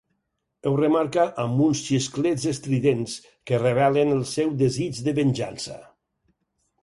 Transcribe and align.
Ho 0.69 0.71
remarca 0.77 1.25
amb 1.43 1.59
uns 1.65 1.81
xisclets 1.89 2.45
estridents 2.51 3.19
que 3.51 3.59
revelen 3.61 4.13
el 4.15 4.25
seu 4.31 4.49
desig 4.63 5.03
de 5.09 5.13
venjança. 5.23 5.77